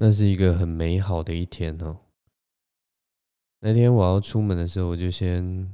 [0.00, 1.96] 那是一个很美好的一天哦。
[3.58, 5.72] 那天我要出门的时候，我就先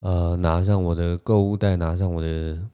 [0.00, 2.68] 呃拿上我的购物袋，拿上我的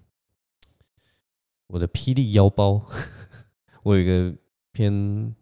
[1.67, 2.87] 我的霹雳腰包。
[3.85, 4.35] 我有一个
[4.73, 5.35] 偏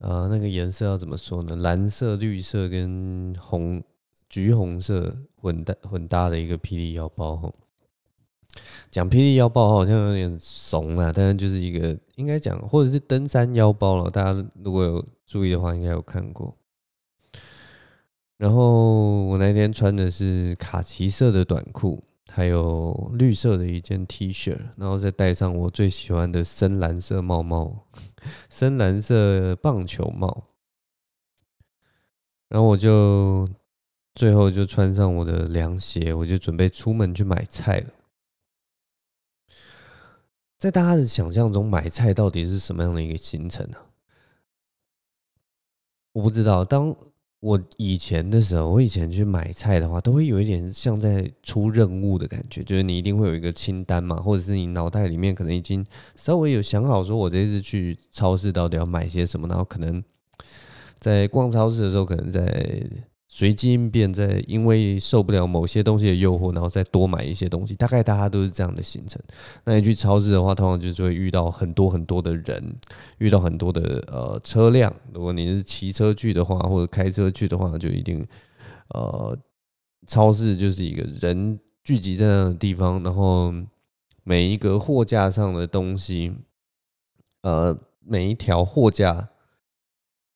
[0.00, 1.56] 呃那个颜色要怎么说呢？
[1.56, 3.82] 蓝色、绿色跟红、
[4.28, 7.54] 橘红色混搭混搭的一个霹雳腰包。
[8.90, 14.10] 讲霹雳腰包好像有点怂啊，但是就是一个应该讲，或者是登山腰包了。
[14.10, 16.56] 大家如果有注意的话，应该有看过。
[18.36, 27.86] 然后我那天穿的是卡其色的短裤，还有绿色的一件 T 恤，然后再戴上我最喜欢的深蓝色帽帽，
[28.50, 30.48] 深蓝色棒球帽。
[32.48, 33.48] 然后我就
[34.14, 37.90] 最后就穿上我的凉鞋，我就准备出门去买菜了。
[40.58, 43.76] 在大家的想象中，买菜到底是什么样的一个行程呢？
[46.12, 46.64] 我不知道。
[46.64, 46.96] 当
[47.40, 55.84] 我以前的时候，我以前去买菜的话，都会有一点像在出任务的感觉，就是你一定会有一个清单嘛，或者是你脑袋里面可能已经
[56.16, 60.02] 稍微有想好，说我这次去超市到底要买些什么，然后可能
[60.96, 62.82] 在逛超市的时候，可能在。
[63.36, 67.74] 随机应变，在因为受不了某些东西的诱惑，然后再多买一些东西。
[67.74, 69.20] 大概大家都是这样的行程。
[69.64, 72.76] 那你去超市的话，通常就是会遇到很多很多的人，
[73.18, 74.94] 遇到很多的呃车辆。
[75.12, 78.24] 如果你是骑车去的话，或者开车去的话，就一定
[78.90, 79.36] 呃，
[80.06, 83.02] 超市就是一个人聚集在那的地方。
[83.02, 83.52] 然后
[84.22, 86.32] 每一个货架上的东西，
[87.42, 89.30] 呃，每一条货架。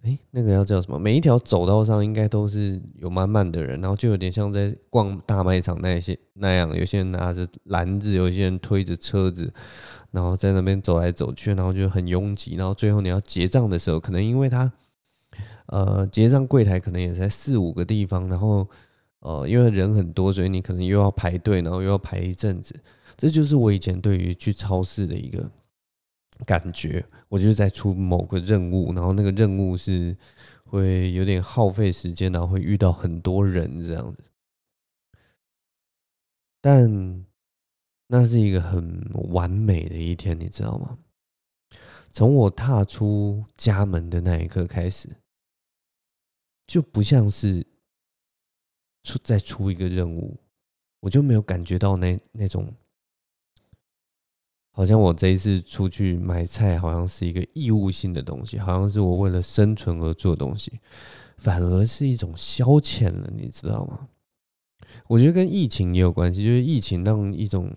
[0.04, 0.96] 哎，那个要叫什么？
[0.96, 6.74] 每一条走道上应该都是有满满的人，然后就有点像在逛大卖场那些那样。
[6.77, 9.52] 有些人拿着篮子，有些人推着车子，
[10.12, 12.55] 然后在那边走来走去，然后就很拥挤。
[12.55, 14.72] 然后最后你要结账的时候，可能因为他
[15.66, 18.68] 呃结账柜台可能也才四五个地方，然后
[19.18, 22.73] 呃因为人很多，所以你可能又要排队，然后又要排一阵子。
[23.17, 25.50] 这就是我以前对于去超市的一个。
[26.44, 30.16] 感觉我就是在出某个任务，然后那个任务是
[30.64, 34.24] 会有点耗费时间，然后会遇到很多人这样子。
[36.60, 37.26] 但
[38.06, 39.00] 那是一个很
[39.30, 40.98] 完美的一天，你知道吗？
[42.10, 45.08] 从我踏出家门的那一刻开始，
[46.66, 47.66] 就不像是
[49.02, 50.40] 出在出一个任务，
[51.00, 52.74] 我就没有感觉到那那种。
[54.78, 60.70] 好像我这一次出去买菜，好像是一个义务性的东西，好像是我为了生存而做东西，
[61.36, 64.06] 反而是一种消遣了，你知道吗？
[65.08, 67.72] 我觉得跟疫情也有关系，就是疫情让一种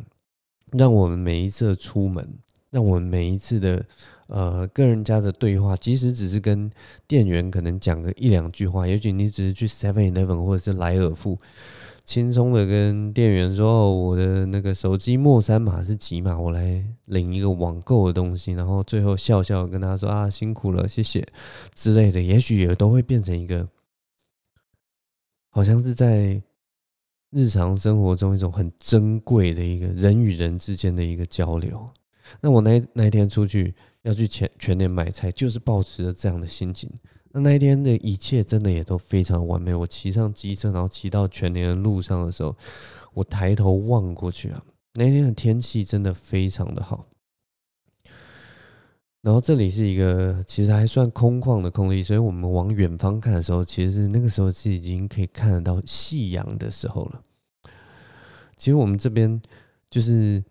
[0.73, 2.35] 让我们每一次出门，
[2.69, 3.83] 让我们每一次的
[4.27, 6.69] 呃跟人家的对话，即使只是跟
[7.07, 11.39] 店员可能讲个一两句话，也许你只是去 Seven Eleven 或者是莱尔富。
[12.11, 16.37] 轻松的跟店员说：“，我的那个手机末三码是几码？
[16.37, 21.25] 我来领一个网购的东西。”然后最后笑笑跟他说：“啊，辛苦了，谢谢
[21.73, 23.65] 之类的。”也许也都会变成一个，
[25.51, 26.41] 好像是在
[27.29, 31.89] 日常生活中一种很珍贵的一个人与人之间的一个交流。
[32.41, 36.91] 那我那那一天出去要去全全年买菜，就是保持着这样的心情。
[37.33, 39.73] 那那一天的一切真的也都非常完美。
[39.73, 42.55] 我骑上机车，然后骑到全年的路上的时候，
[43.13, 44.63] 我抬头望过去啊，
[44.95, 47.05] 那天的天气真的非常的好。
[49.21, 57.21] 然后这里是一个其实还算空旷的空地，所以我们往远方看的时候，其实是那个时候是已经可以看得到夕阳的时候了。
[58.57, 59.41] 其实我们这边
[59.89, 60.43] 就是，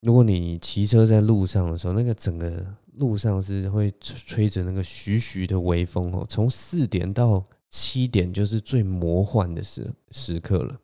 [0.00, 2.76] 如果你骑车在路上的时候，那个整个。
[3.00, 10.78] 路上是会吹着那个徐徐的微风哦，从四点到七点就是最魔幻的时时刻了。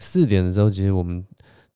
[0.00, 1.24] 四点的时候，其实我们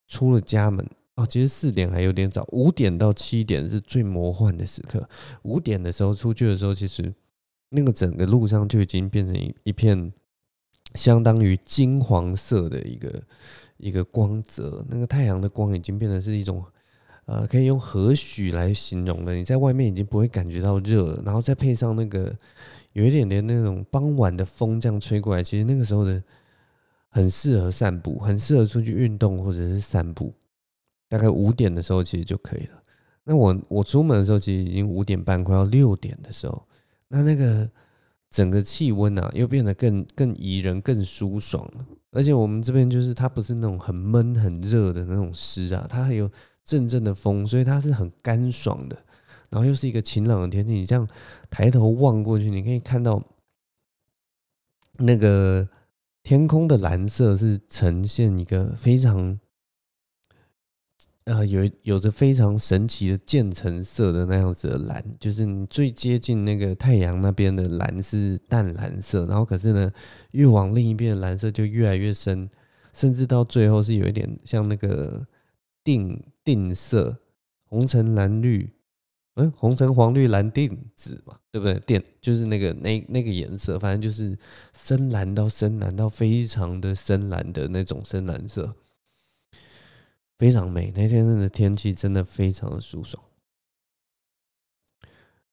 [0.08, 0.84] 出了家门
[1.14, 2.44] 哦，其实四点还有点早。
[2.50, 5.08] 五点到七点是最魔幻的时刻。
[5.42, 7.14] 五点的时候出去的时候，其实
[7.70, 10.12] 那个整个路上就已经变成一一片
[10.94, 13.22] 相当于金黄色的一个
[13.76, 16.64] 一个光泽，那个太阳的光已经变得是一种。
[17.28, 19.34] 呃，可以用何许来形容的？
[19.34, 22.34] 你在外面已经不会感觉到热了，然后再配上那个
[22.94, 26.22] 有一点点那种傍晚的风这样吹过来，其实那个时候的
[27.10, 30.32] 很适合散步，很适合出去运动或者是散步。
[31.06, 32.82] 大概五点的时候其实就可以了。
[33.24, 36.66] 那我我出门的时候其实已经五点半快要六点的时候，
[37.08, 37.70] 那那个
[38.30, 41.84] 整个气温啊又变得更更宜人、更舒爽了。
[42.12, 46.30] 而且我们这边就是它不是那种很闷很热的那种湿啊，它还有。
[46.68, 48.96] 阵阵的风，所以它是很干爽的。
[49.50, 51.08] 然后又是一个晴朗的天气，你这样
[51.48, 53.24] 抬头望过去，你可以看到
[54.98, 55.68] 那个
[56.22, 59.40] 天空的蓝色是呈现一个非常。
[61.24, 69.92] 呃，有有着非常神奇的渐层色的那样子的蓝，就是你最接近那个太阳那边的蓝是淡蓝色，然后可是呢，
[70.30, 72.48] 越往另一边的蓝色就越来越深，
[72.94, 75.26] 甚至到最后是有一点像那个
[75.84, 76.18] 定
[76.48, 77.18] 定色，
[77.64, 78.72] 红橙蓝绿，
[79.34, 81.78] 嗯，红橙黄绿蓝靛紫嘛，对不对？
[81.80, 84.38] 靛就是那个那那个颜色，反正就是
[84.72, 88.76] 深蓝到深蓝到非常的深蓝的那种深蓝色。
[90.38, 93.22] 非常美，那天的天气真的非常的舒爽。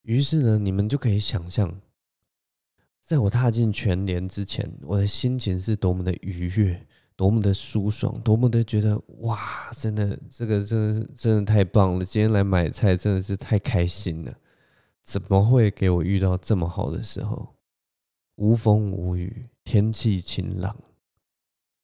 [0.04, 1.82] 于是呢，你们就可以想象，
[3.04, 9.40] 在我踏进全联之前，我的心情是多么的愉悦，多么的舒爽，多么的觉得哇，
[9.78, 12.04] 真的，这个真的真的太棒了！
[12.04, 14.34] 今天来买菜真的是太开心了。
[15.04, 17.56] 怎么会给我遇到这么好的时候？
[18.36, 20.76] 无风无雨，天气晴朗，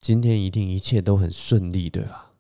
[0.02, 2.34] 今天一定一切都很顺利，对吧？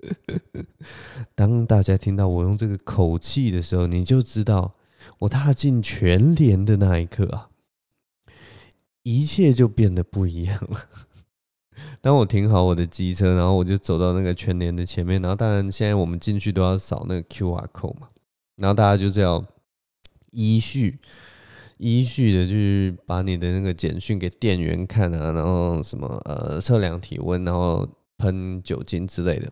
[1.34, 4.74] 当大家听到我用这个口气的时候，你就知道
[5.18, 7.50] 我踏进全联的那一刻啊，
[9.02, 10.88] 一切就变得不一样了。
[12.02, 18.08] 当我停好我的机车，然后我就走到那个全联的前面，然后当然现在我们进去都要扫那个 QR code 嘛，
[18.56, 19.44] 然后大家就是要
[20.30, 20.98] 依序
[21.76, 29.50] 依序的去把你的那个简讯给店员看啊，然后什么呃测量体温，然后喷酒精之类的。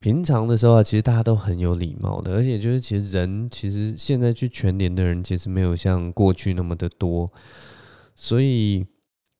[0.00, 7.32] 平常的时候啊，其实大家都很有礼貌的，而且就是其实人其实现在去全联的人其实没有像过去那么的多，
[8.14, 8.86] 所以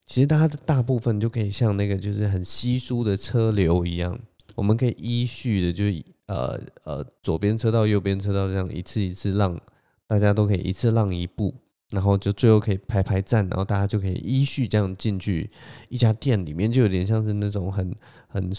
[0.07, 4.19] 其实大家的大部分就可以像那个就是很稀疏的车流一样，
[4.55, 5.85] 我们可以依序的就
[6.27, 9.61] 呃呃左边车道右边车道这样一次一次让
[10.07, 11.55] 大家都可以一次让一步，
[11.91, 15.51] 然后就最后可以排排站，然后大家就可以依序这样进去
[15.89, 17.95] 一家店里面，就有点像是那种很
[18.29, 18.51] 很。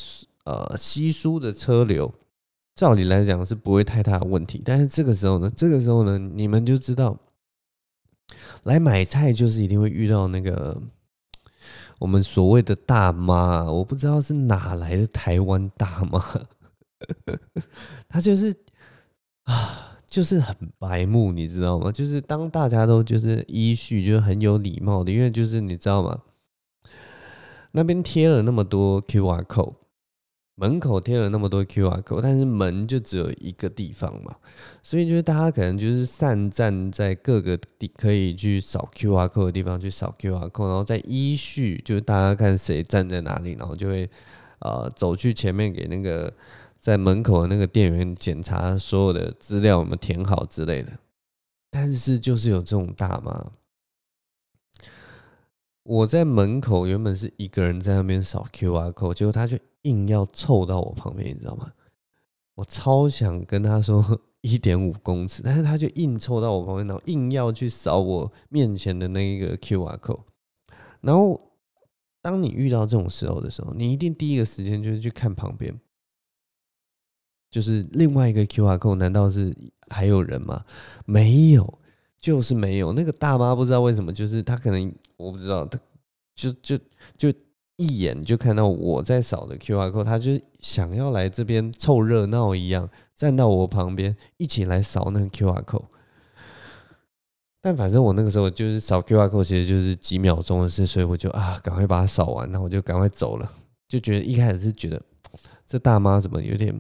[0.45, 2.13] 呃，稀疏的车流，
[2.75, 4.62] 照理来讲是不会太大的问题。
[4.63, 7.18] 但是这个时候呢，这个时候呢，你们就知道，
[8.62, 10.80] 来买菜就是一定会遇到那个
[12.00, 13.71] 我们所谓的大妈。
[13.71, 16.24] 我不知道是哪来的台湾大妈，
[18.09, 18.56] 她就是
[19.44, 21.92] 啊，就是很白目，你知道吗？
[21.92, 26.21] 就是当大家都就是依序，就是很有礼貌的，因为就是你知道吗？
[27.71, 29.75] 那边贴了那么多 QR code。
[30.57, 34.38] 门口贴了那么多 QR code，但是门就只有一个地方嘛，
[34.81, 44.10] 所以就是大家可能就是散站在各个地可以去扫 QR code 的地方去扫 QR code，然后再依序就是大家看谁站在哪里，然后就会
[44.60, 46.34] 呃走去前面给那个
[46.80, 50.94] 在门口的那个店员检查所有的资料有没有填好之类的。
[51.69, 53.52] 但是就是有这种大妈，
[55.84, 59.57] 我在门口原本是一个人在那边扫 QR code，结果他就。
[59.85, 61.71] 硬要凑到我旁边，你知道吗？
[62.55, 70.25] 我超想跟他说 一点五公尺，但是他就硬凑到我旁边，然后硬要去扫我面前的那一个 QR 扣。
[71.01, 71.51] 然后，
[72.21, 75.79] 当你遇到这种时候的时候，你一定第一个时间就是去看旁边，
[77.51, 79.54] 就是另外一个 QR code，难道是
[79.89, 80.65] 还有人吗？
[81.06, 81.80] 没有，
[82.18, 82.94] 就是没有。
[82.94, 85.77] 那个大妈不知道为什么，就是她可能我不知道，她
[86.33, 86.77] 就就
[87.18, 87.33] 就。
[87.77, 95.83] 一眼就看到我在扫的 QR code，他就想要来这边凑热闹一样，站到我旁边一起来扫那个 QR code。
[97.61, 103.51] 但反正我那个时候就是扫 QR code，其实就是几秒钟的事，所以我就啊，赶快把它扫完，然后我就赶快走了。
[103.89, 105.01] 就觉得一开始是觉得
[105.67, 106.79] 这大妈怎么有点，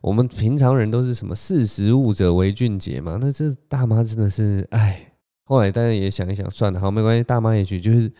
[0.00, 5.12] 我们平常人都是什么识时务者为俊杰嘛，那这大妈真的是哎。
[5.44, 8.12] 后来大家也想一想，算了，好，没关系，大妈也许就是。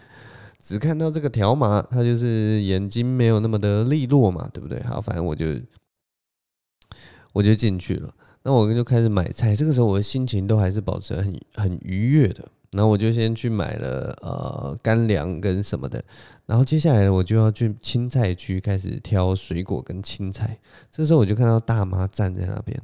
[0.62, 4.80] 只看到这个条码，他就是眼睛没有那么的利落嘛，对不对？
[4.84, 5.46] 好，反正我就
[7.32, 8.14] 我就进去了。
[8.44, 9.56] 那我就开始买菜。
[9.56, 12.46] 这个时候我的心情都还是保持很很愉悦的。
[12.70, 16.02] 然后我就先去买了呃干粮跟什么的。
[16.46, 20.58] 然后接下来我就要去青菜区开始挑水果跟青菜。
[20.90, 22.80] 这时候我就看到大妈站在那边，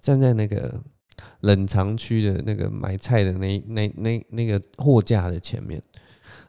[0.00, 0.80] 站在那个
[1.40, 5.82] 冷藏区的那个买菜的那那那那个货架的前面。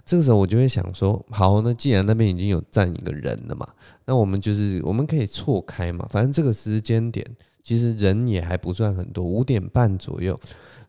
[0.05, 3.67] 这个时候我就会想说，好，那既然那边已经有站一个人了嘛，
[4.05, 7.25] 那我们就是我们可以错开嘛，反正这个时间点
[7.61, 10.39] 其实人也还不算很多，五点半左右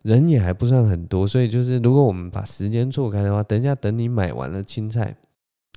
[0.03, 5.15] 人也还不算很多，所以就是如果我们把时间错开的话，等一下等你买完了青菜，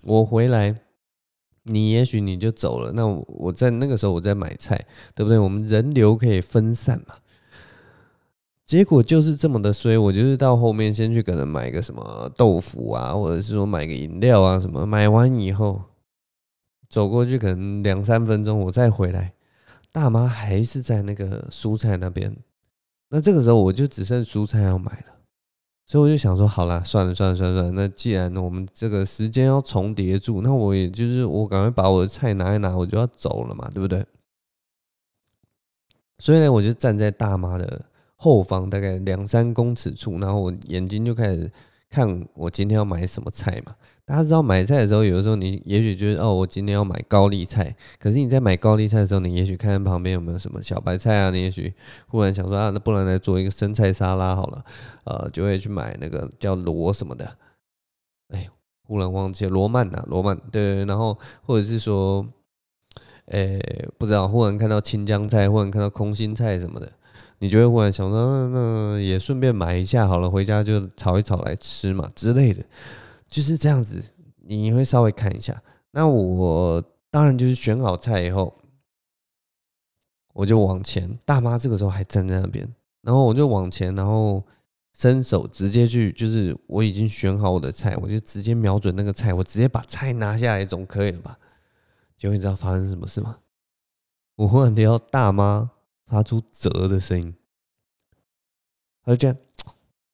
[0.04, 0.74] 我回来
[1.63, 4.86] 你也许你就走了，那我在那个时候我在买菜，
[5.16, 5.38] 对不对？
[5.38, 7.16] 我们人流可以分散嘛。
[8.65, 15.82] 结果就是这么的衰，我就是到后面先去可能买个什么豆腐啊，或者是说买个饮料啊什么，买完以后
[16.89, 19.34] 走过去可能两三分钟，我再回来，
[19.91, 22.38] 大妈还是在那个蔬菜那边。
[23.10, 25.17] 那这个时候我就只剩蔬菜要买了，
[25.86, 34.05] 所以我就想说，好了，算了算了算了算了，那既然我们这个时间要重叠住，那我也就是我赶快把我的菜拿一拿，我就要走了嘛，对不对？
[36.17, 37.86] 所以呢，我就站在大妈的。
[38.24, 41.51] 后方大概两三公尺处，然后我眼睛就开始
[41.89, 43.75] 看我今天要买什么菜嘛。
[44.06, 47.75] 大家知道买菜的时候，有的时候你也许觉得哦，我今天要买高丽菜。
[48.00, 51.32] 可是你在买高丽菜的时候，你也许看看旁边有没有什么小白菜啊。
[51.32, 51.74] 你也许
[52.08, 54.63] 忽然想说啊，那不然来做一个生菜沙拉好了。
[55.03, 57.38] 呃，就会去买那个叫罗什么的。
[58.30, 58.48] 哎，
[58.84, 60.86] 忽然忘记罗曼呐，罗曼对。
[60.86, 62.25] 然后或者是说，
[63.25, 63.60] 哎，
[63.98, 66.92] 不知道，忽然看到青江菜，忽然看到空心菜什么的。
[67.40, 72.63] 你就会忽然想说，那那也顺便买一下好了，回家就炒一炒来吃嘛之类的，
[73.28, 74.04] 就是这样子。
[74.46, 75.62] 你会稍微看一下。
[75.92, 78.58] 那我当然就是选好菜以后，
[80.34, 81.13] 我就往前。
[81.25, 82.68] 大妈这个时候还站在那边，
[83.02, 84.44] 然后我就往前，然后
[84.94, 91.38] 伸手直接去，就是我已经选好我的菜，我就直接瞄准那个菜，我直接把菜拿下来，总可以了吧？
[92.18, 93.38] 结果你知道发生什么事吗？
[94.36, 95.72] 我忽然听到大妈。
[96.13, 97.34] 发出啧的声音，
[99.03, 99.38] 他就这样，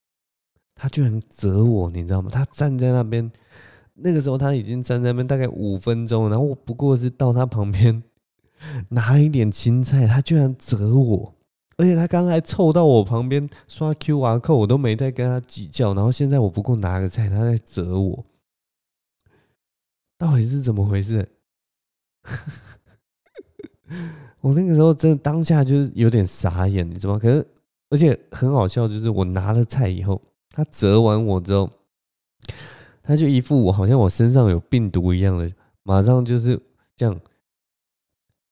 [0.74, 2.30] 他居然折我，你知道吗？
[2.32, 3.30] 他站在那边，
[3.96, 8.02] 那个时候他已经站在那边大概五分钟，然后我不过是到他旁边
[8.88, 11.34] 拿一点青菜，他居然折我，
[11.76, 18.24] 而且他刚才凑到我旁边刷 QR code，我都没在跟他计较，然后现在我不过拿个菜，他在折我，
[20.16, 21.28] 到底是怎么回事？
[24.40, 27.18] 我那个时候真的当下就是有点傻眼，你知道吗？
[27.18, 27.46] 可是
[27.90, 31.70] 而且很好笑，就是我拿了菜以后，他折完我之后，
[33.02, 36.60] 他就一副我好像我身上有病毒一样的，马上就是
[36.96, 37.20] 这样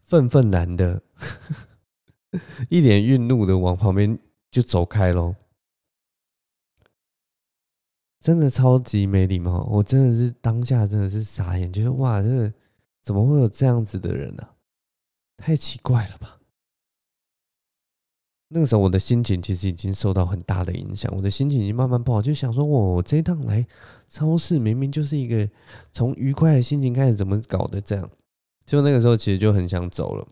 [0.03, 1.03] 愤愤然的，
[2.69, 4.19] 一脸愠怒的往旁边
[4.51, 5.35] 就走开喽。
[8.21, 12.53] 真的超级没礼貌，我真的是当下真的是傻眼，觉得哇，这个
[13.01, 14.43] 怎么会有这样子的人呢？
[15.39, 16.35] 太奇怪了吧！
[18.49, 23.67] 那个时候我的心情其实已经受到很大的影响，我的心情已经慢慢不好，就想说，我这一趟来
[24.09, 25.49] 超市明明就是一个
[25.93, 28.11] 从愉快的心情开始，怎么搞的这样？
[28.67, 30.27] 就那个时候其实就很想走了。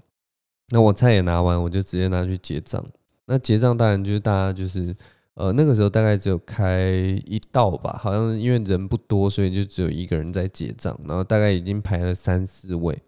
[0.71, 2.85] 那我菜也拿完，我就直接拿去结账。
[3.27, 4.97] 那结账当然就是大家就是
[5.35, 6.91] 呃那个时候大概只有开
[7.27, 12.99] 一道吧，好像因为人不多，所以就只有一个人在结账，然后大概已经排了三四位。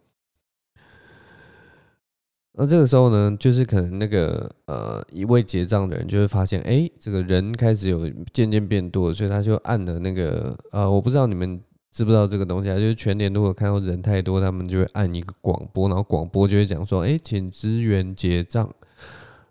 [2.60, 11.60] 那这个时候呢，就是可能那个呃一位结账的人就会发现，哎，这个人开始有渐渐变多，所以他就按了那个呃，我不知道你们
[11.92, 18.68] 知不知道这个东西啊，就是全年如果看到人太多，他们就会按一个广播，然后广播就会讲说，哎，请支援结账，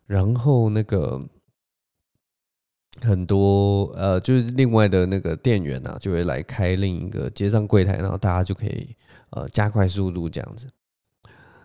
[0.06, 1.22] 然后那个
[3.00, 8.94] 很多呃，就是另外的那个店员啊，就会来开另一个结账柜台，然后大家就可以
[9.30, 10.68] 呃加快速度这样子。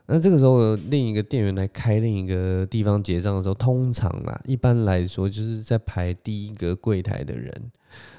[0.07, 7.53] 那这个时候，另一个店员来开另一个地方结账的时候，通常啊，一般来说就是在排第一个柜台的人，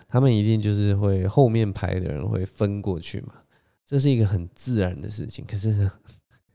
[0.08, 3.34] 他们一定就是会后面排的人会分过去嘛，
[3.86, 5.46] 这是一个很自然的事情。
[5.46, 5.92] 可是，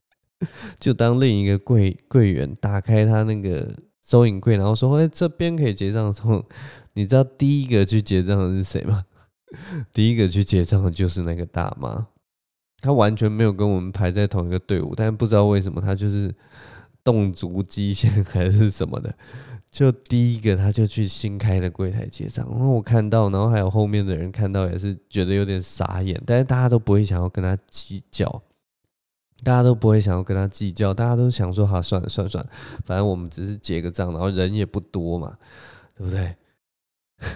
[0.80, 6.44] 就当另一个柜柜员打开他那个收银柜，然后说：“哎，这边可以结账的时候，
[6.94, 9.04] 你知道第一个去结账的是谁吗？
[9.92, 12.08] 第一个去结账的就是那个大妈。”
[12.80, 16.32] 他完全没有跟我们排在同一个队伍，但是不知道为什么他就是
[17.02, 19.12] 动足机先 还是什么的，
[19.70, 28.42] 就第一个他就去新开的柜台结账，然后我看到，然后还有后面的人看到也是觉得有点傻眼，但是大家都不会想要跟他计较，
[29.42, 32.50] 大家都不会想要跟他计较，大家都想说好，算了算了算了，
[32.85, 35.37] 反正我们只是结个账，然后人也不多嘛，
[35.97, 36.37] 对不对？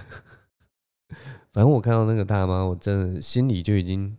[1.52, 4.16] 反正我看到那个大妈，我真的心里就已经。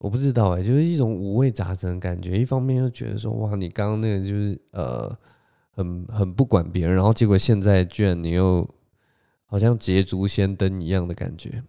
[0.00, 2.38] 我不知道哎、就是一种五味杂陈的感觉。
[2.38, 5.14] 一方面又觉得说，哇，你刚刚那个就是呃，
[5.72, 8.66] 很很不管别人，然后结果现在居然你又
[9.44, 11.62] 好像捷足先登一样的感觉，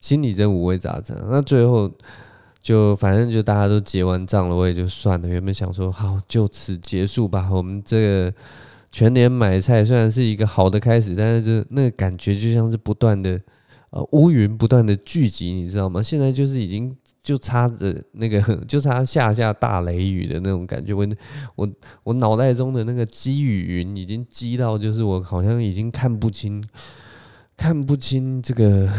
[0.00, 1.16] 心里真五味杂陈。
[1.30, 1.88] 那最后
[2.60, 5.28] 就反正就大家都结完账了，我也就算了。
[5.28, 8.34] 原本想说好就此结束吧，我们这个
[8.90, 13.40] 全年买菜虽然是一个好的开始，但是就那个感觉就像是不断的
[13.90, 16.02] 呃乌云不断的聚集，你知道吗？
[16.02, 16.96] 现在就是已经。
[17.28, 20.94] 就差着那个， 就差下下大雷雨的那种感觉。
[20.94, 21.06] 我
[21.56, 21.68] 我
[22.04, 26.64] 我脑袋中的那个积雨云已经积到，就是我好像已经看不清，
[27.54, 28.88] 看不清这个。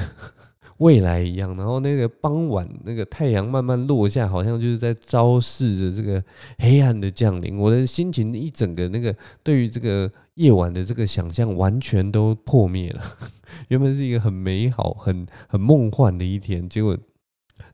[0.79, 6.24] 未来一样，然后那个傍晚，那个太阳慢慢落下，好像就是在昭示着这个
[6.59, 7.57] 黑暗的降临。
[7.57, 13.01] 我的心情一整个那个对于这个夜晚的这个想象完全都破灭了。
[13.67, 16.98] 原本是一个很美好、很很梦幻的一天，结果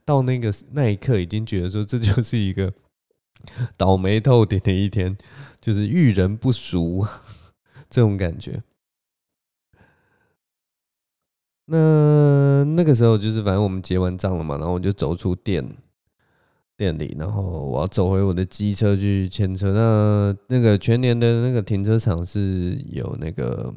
[0.06, 2.72] 到那个那一刻，已经觉得说这就是一个
[3.76, 5.18] 倒霉透顶的一天，
[5.60, 7.04] 就是遇人不淑
[7.90, 8.62] 这种感觉。
[11.66, 15.76] 那那个时候就是，反正我们结完账了嘛，然后我就走出店
[16.76, 19.72] 店里，然后我要走回我的机车去牵车。
[19.72, 23.74] 那那个全年的那个停车场是有那个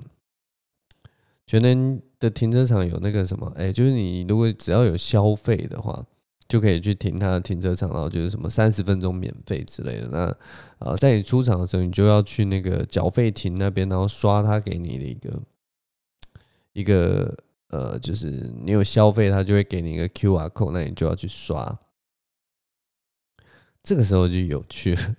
[1.47, 3.51] 全年的停车场有那个什么？
[3.55, 6.05] 哎，就是你如果只要有消费的话，
[6.49, 10.09] 就可以去停他的停车场，然后就是什么三十分钟免费之类的。
[10.09, 10.37] 那
[10.79, 15.41] 呃，在你出场的时候，你就要去那个缴费亭那边，然后刷他给你的一个
[16.73, 17.37] 一个。
[17.71, 21.79] 呃，就是你有消费，他就会给你一个 QR code，那你就要去刷。
[23.83, 25.15] 这个时候就有趣了，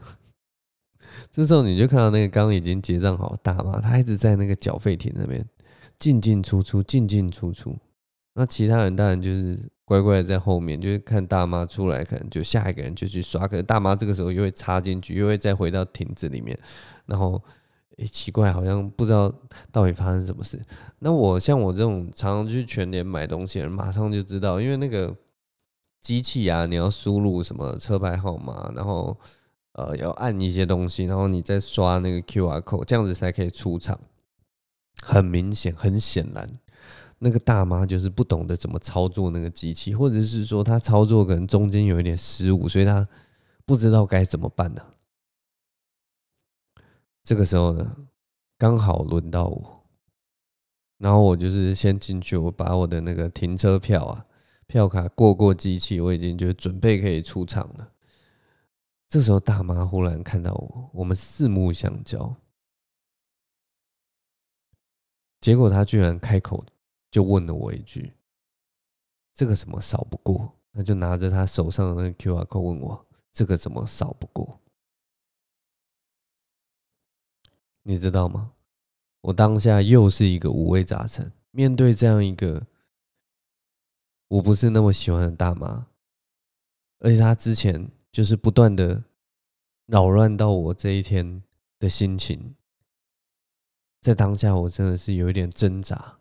[1.31, 5.49] 这时候你就看到那个刚刚已经结账好大妈，他一直在那个缴费亭那边
[5.97, 7.79] 进进出出，进进出出。
[8.35, 13.47] 那其他人当然就是乖乖的在后面，就是看大妈出来，可能就下一个人就去刷。
[13.47, 16.59] 可能大妈这个时候又会插进去，又会再回到亭子里面，
[17.07, 17.43] 然后。
[17.99, 19.31] 诶，奇怪，好像不知道
[19.71, 20.59] 到底发生什么事。
[21.01, 25.15] 那我像我这种常常去全联买东西的人，马上就知道，因为那个
[26.01, 29.15] 机器啊，你要输入什么车牌号码，然后
[29.73, 34.01] 呃要按一些东西，然后你再刷那个 QR code，这样子才可以出场。
[35.03, 36.49] 很明显，很显然，
[37.23, 43.07] 那个大妈就是不懂得怎么操作那个机器，或者是说她操作可能中间有一点失误，所以她
[43.67, 44.95] 不知道该怎么办呢？
[47.23, 48.09] 这个时候呢，
[48.57, 49.85] 刚好轮到我，
[50.97, 54.25] 然后我就是先进去，我把我的那个停车票啊、
[54.67, 57.93] 票卡过过机器，我已经就准备可以出场了。
[59.11, 62.37] 这时候大妈忽然看到我，我们四目相交，
[65.39, 66.65] 结果她居然开口
[67.11, 68.13] 就问了我一句
[69.35, 74.61] ：“这个怎么扫不过？”他就拿着他手上的那个 QR code 问我：“这个怎么扫不过？”
[77.83, 78.53] 你知道吗？
[79.23, 81.33] 我当下又是一个五味杂陈。
[81.51, 82.67] 面对这样一个
[84.29, 85.89] 我不是那么喜欢的大妈，
[87.01, 89.03] 而且她之前就是不断的
[89.87, 91.43] 扰乱到我这一天
[91.81, 92.55] 的心情，
[94.01, 96.20] 在当下我真的是有一点挣扎，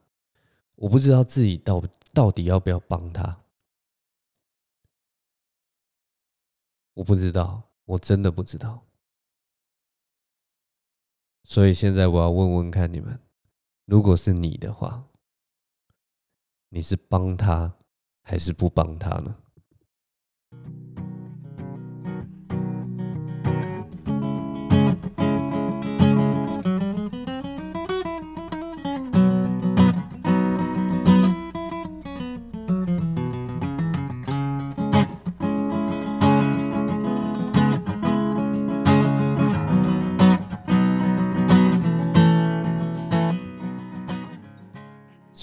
[0.79, 3.43] 我不知道自己到到底要不要帮他，
[6.93, 8.85] 我不知道，我真的不知道。
[11.43, 13.19] 所以现在我要问问看你们，
[13.85, 15.09] 如果是你的话，
[16.69, 17.75] 你是帮他
[18.23, 19.35] 还是不帮他呢？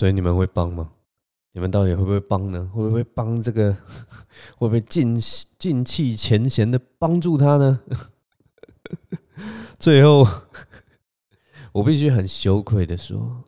[0.07, 0.93] 所以你们会帮吗？
[1.51, 2.71] 你们到底会不会帮呢？
[2.73, 3.77] 会不会帮这个？
[4.57, 5.19] 会不会尽
[5.59, 7.81] 尽弃前嫌的帮助他呢？
[9.81, 10.25] 最后，
[11.75, 13.43] 我必须很羞愧的说，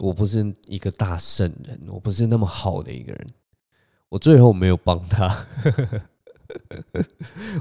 [0.00, 3.26] 我不是一个大圣人，我不是那么好的一个人。
[4.10, 5.46] 我最后没有帮他，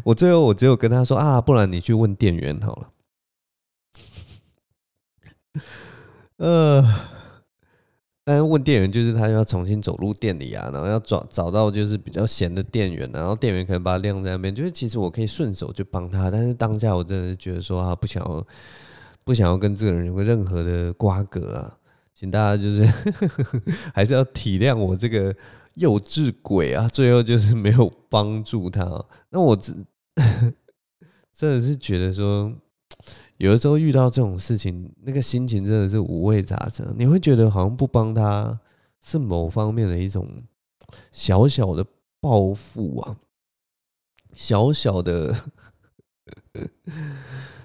[0.04, 2.92] 我最后我只有跟他说啊，不然你去问店员好了。
[6.36, 7.21] 呃。
[8.34, 14.56] 但问店员，就是他要重新走入店里啊，然后要找找到就是比较闲的店员，然后店员可能把他晾在那边。
[14.56, 18.48] 就是其实我可以顺手就帮他，但是当下我真的是觉得说啊，不想要
[19.26, 21.78] 不想要跟这个人有个任何的瓜葛啊，
[22.14, 22.86] 请大家就是
[23.94, 25.36] 还是要体谅我这个
[25.74, 26.88] 幼稚鬼啊。
[26.88, 29.86] 最后就是没有帮助他，那我真
[31.36, 32.54] 真的是觉得说。
[33.42, 36.86] 有的时候遇到这种事情，那个心情真的是五味杂陈。
[36.96, 38.60] 你会觉得好像不帮他
[39.04, 40.44] 是某方面的一种
[41.12, 41.84] 小小的
[42.20, 43.18] 报复啊，
[44.36, 45.36] 小小的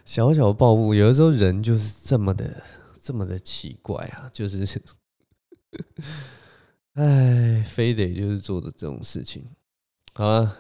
[0.07, 0.95] 小小的报复。
[0.95, 2.63] 有的时候人就是这么的
[3.03, 4.65] 这么的奇怪啊，就是
[6.95, 9.45] 哎，非得就是做的这种事情。
[10.15, 10.57] 好了，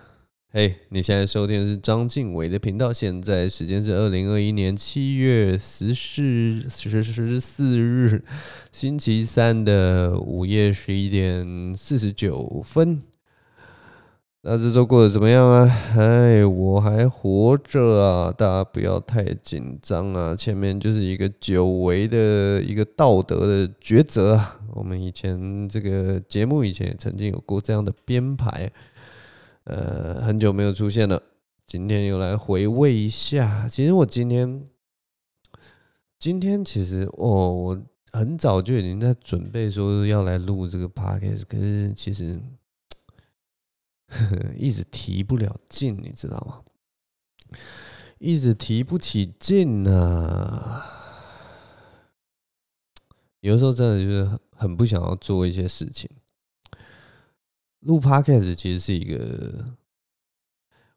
[0.52, 2.92] 嘿你现在收听的是章晋唯的频道。
[2.92, 8.22] 现在时间是二零二一年七月十四十十四日
[8.70, 13.00] 星期三的午夜十一点四十九分。
[14.42, 15.68] 那这周过得怎么样啊？
[15.96, 18.30] 哎，我还活着啊！
[18.30, 20.36] 大家不要太紧张啊！
[20.36, 24.40] 前面就是一个久违的一个道德的抉择。
[24.72, 28.70] 我们以前这个节目以前也曾经有过这样的编排。
[29.66, 31.20] 呃，很久没有出现了，
[31.66, 33.68] 今天又来回味一下。
[33.68, 34.68] 其实我今天，
[36.18, 42.40] 今天其实哦，我很早就已经在准备说要来录这个 podcast，可是其实
[44.06, 46.62] 呵 呵一直提不了劲，你知道吗？
[48.18, 50.86] 一直提不起劲呐、啊。
[53.40, 56.08] 有的时候真的就是很不想要做一些事情。
[57.86, 59.76] 录 Podcast 其实是一个，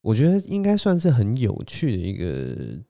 [0.01, 2.83] 我觉得应该算是很有趣的一个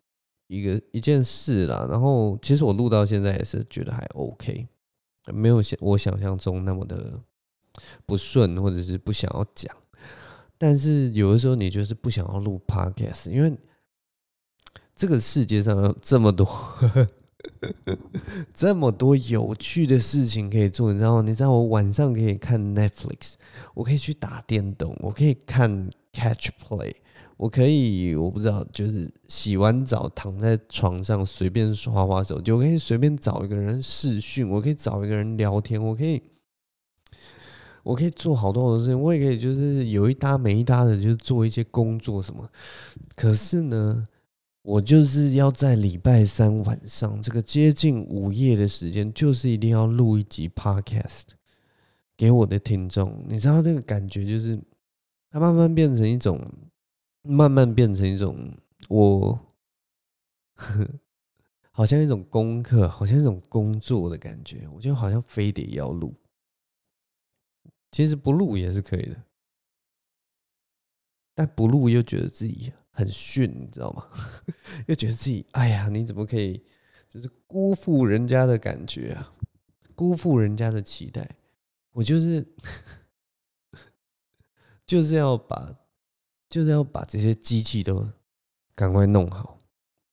[0.48, 1.86] 一个一件事啦。
[1.90, 4.68] 然后，其实我录到现在也是觉得还 OK，
[5.34, 7.20] 没有想我想象中那么的
[8.06, 9.76] 不顺，或者是不想要讲。
[10.58, 13.58] 但是有的时候你就是不想要录 Podcast，因为
[14.96, 16.48] 这个世界上有这么多。
[18.54, 21.22] 这么多有趣的事情可以做，你知道吗？
[21.22, 23.34] 你知道我晚上可以看 Netflix，
[23.74, 26.94] 我可以去打电动，我可以看 Catch Play，
[27.38, 36.22] 我可以我不知道，就是洗完澡躺在床上随便刷刷手机，我可以随便找一个人视讯，我可以找一个人聊天，我可以，
[37.84, 42.50] 我可以做好多好多事情，我也可以就是有一搭没一搭的，就是做一些工作什么。
[43.16, 44.06] 可是呢，
[44.62, 51.24] 我就是要在礼拜三晚上这个接近午夜的时间，就是一定要录一集 podcast
[52.18, 53.26] 给我的听众。
[53.28, 54.62] 你知道那个感觉，就是
[55.32, 56.40] 它慢慢变成一种，
[57.22, 58.58] 慢慢变成一种，
[58.90, 59.40] 我
[61.72, 64.68] 好像一种功课，好像一种工作的感觉。
[64.74, 66.14] 我就好像非得要录，
[67.92, 69.24] 其实不录也是可以的，
[71.34, 72.74] 但不录又觉得自己。
[73.00, 74.06] 很逊，你知道吗？
[74.88, 76.62] 又觉得自己，哎呀，你怎么可以，
[77.08, 79.32] 就是辜负人家的感觉啊，
[79.96, 81.38] 辜负人家的期待。
[81.94, 82.46] 我就是，
[84.86, 85.74] 就是要把，
[86.50, 88.06] 就是要把这些机器都
[88.76, 89.58] 赶快弄好，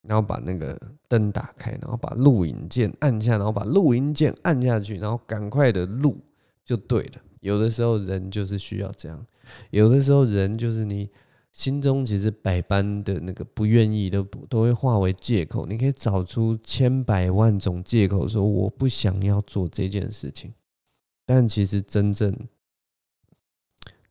[0.03, 6.25] 然后把那个灯打开，然后把录影键按下，然后把录音键按下去，然后赶快的录
[6.65, 7.21] 就对了。
[7.41, 9.27] 有的时候人就是需要这样，
[9.71, 11.11] 有的时候人就是你。
[11.57, 20.53] 心中其实百般的那个不愿意都都会化为借口，你可以找出千百万种借口说我不想要做这件事情，
[21.25, 22.47] 但其实真正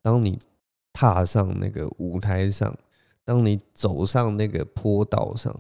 [0.02, 0.40] 当你
[0.92, 2.76] 踏上那个舞台上，
[3.24, 5.56] 当你走上那个坡道上，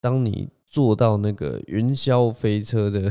[0.00, 3.10] 当你坐到那个云霄飞车的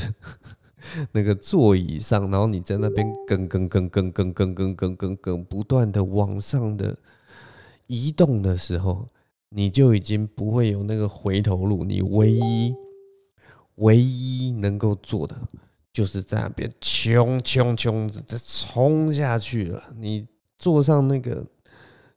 [1.12, 6.98] 那个座椅上，然后你在那边跟跟跟跟跟跟跟跟跟跟不断的往上的。
[7.92, 9.10] 移动的时候，
[9.50, 11.84] 你就已经不会有那个回头路。
[11.84, 12.74] 你唯一、
[13.76, 15.36] 唯一能够做的，
[15.92, 19.84] 就是在那边冲冲冲这冲下去了。
[19.98, 20.26] 你
[20.58, 21.46] 坐上那个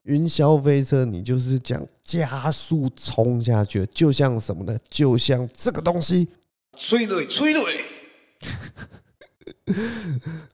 [0.04, 4.78] 云霄飞车，你就是这样加速冲下去，就像什么呢？
[4.88, 6.28] 就像这个东西，
[6.76, 7.60] 催泪催泪。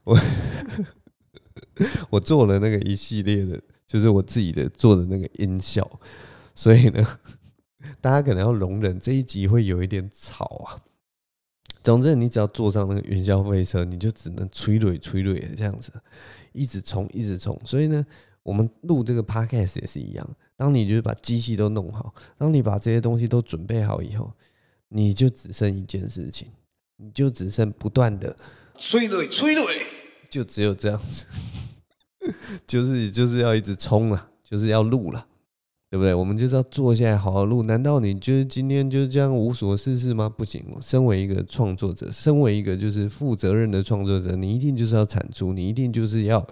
[0.05, 0.19] 我
[2.09, 3.61] 我做了那个一系列的。
[3.91, 5.85] 就是我自己的做的那个音效，
[6.55, 7.05] 所以呢，
[8.01, 10.79] 大家可能要容忍这一集会有一点吵啊。
[11.83, 15.91] 总之，你只要坐上那个云霄飞车，你就只能催泪催泪的这样子，
[16.53, 17.61] 一直冲一直冲。
[17.65, 18.07] 所以呢，
[18.45, 20.37] 我们录这个 podcast 也是一样。
[20.57, 24.33] 当你就是把机器都弄好，当你把这些东西都准备好以后，
[24.91, 26.47] 你就只剩一件事情，
[26.99, 28.37] 你就只剩不断的
[28.77, 29.63] 催泪催泪，
[30.31, 31.25] 就只有这样子。
[32.67, 35.27] 就是就是要一直冲了，就是要录了，
[35.91, 36.13] 对不对？
[36.13, 37.63] 我们就是要坐下来好好录。
[37.63, 40.29] 难道你就是今天就是这样无所事事吗？
[40.29, 46.47] 不行，身为一个创作者，身为一个就是负责任的创作者，你一定就是要产出，你一定就是要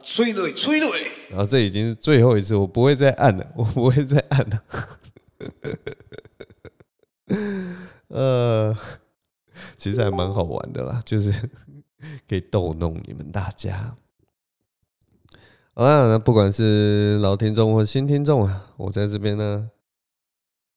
[0.00, 0.86] 催泪催泪。
[1.30, 4.62] 然后这已经是最后一次，我不会再按了，我不会再按了。
[8.08, 8.76] 呃，
[9.76, 11.30] 其实还蛮好玩的啦，就是
[12.26, 13.94] 可以逗弄你们大家。
[15.72, 19.70] 好啦，那不管是老听众或新听众啊，我在这边呢，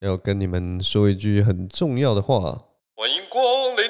[0.02, 2.40] 要跟你们说一句很重要的话：
[2.96, 3.44] 欢迎光
[3.76, 3.90] 临。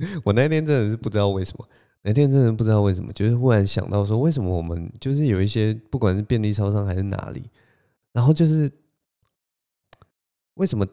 [0.24, 1.68] 我那天真的是不知道为什么，
[2.02, 7.50] 那天真的不知道为什么，就是忽然想到说，为什么我们就是有一些不管是便利超商还是哪里，
[8.12, 8.70] 然后就是
[10.54, 10.86] 为什么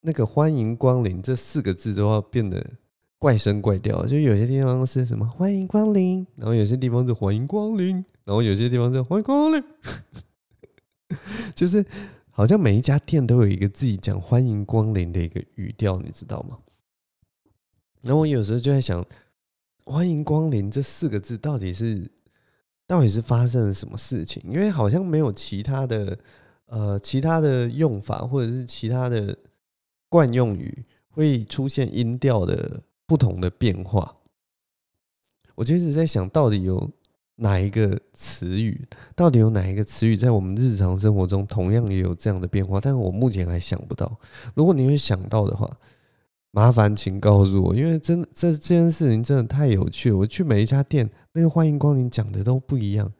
[0.00, 2.66] 那个“欢迎光临”这四个字都要变得
[3.20, 4.04] 怪声怪调？
[4.06, 9.62] 就有些地方是什么“欢迎光临”，然后有些地方是“欢迎光临”，然后有些地方是“欢迎光临”，
[11.54, 11.84] 就是
[12.30, 16.58] 好像每一家店都有一个自己讲“欢迎光临”的一个语调，你知道吗？
[18.02, 19.06] 然后我有时候就在想。
[19.86, 22.08] 欢迎光临这四个字到底是
[22.86, 24.40] 到底是发生了什么事情？
[24.46, 26.16] 因为好像没有其他的
[26.66, 29.36] 呃其他的用法，或者是其他的
[30.08, 34.14] 惯用语会出现音调的不同的变化。
[35.56, 36.88] 我就一直在想到底有
[37.34, 42.80] 哪一个词语，到底有哪一个词语在我们日常生活中同样也有这样的变化？
[42.80, 44.16] 但是我目前还想不到。
[44.54, 45.68] 如果你会想到的话。
[46.52, 50.16] 麻烦请告诉我，因为真这这件事情真的太有趣了。
[50.16, 53.12] 我去每一家店，那个欢迎光临讲的都不一样。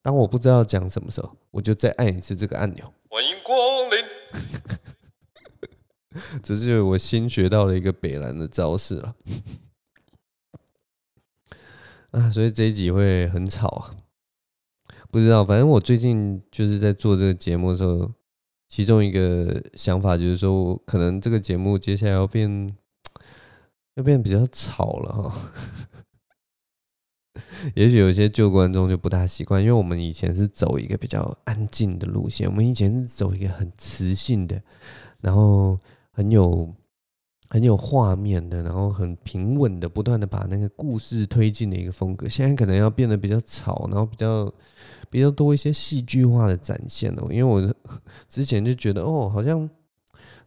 [0.00, 2.94] 当我不知道讲什么时候，我就再按一次这个按钮。
[3.10, 3.58] 欢迎光
[3.90, 4.04] 临，
[6.42, 9.14] 这是我新学到的一个北兰的招式了。
[12.12, 13.96] 啊，所以这一集会很吵啊。
[15.10, 18.12] 不知道，反正我最近就是在做这个节目的时候。
[18.68, 22.74] 其中一个想法就是说，可能这个节目接下来要变，
[23.96, 25.52] 要变比较吵了哈。
[27.76, 34.62] 也许有些旧观众就不大习惯，因为我们以前是走一个比较安静的路线，我们以前是走一个很磁性的，
[35.20, 35.78] 然后
[36.12, 36.74] 很有
[37.48, 42.28] 很有画面的，然后很平稳的，不断的把那个故事推进的一个风格。
[42.28, 44.52] 现在可能要变得比较吵，然后比较。
[45.10, 47.74] 比较多一些戏剧化的展现哦，因为我
[48.30, 49.68] 之前就觉得哦，好像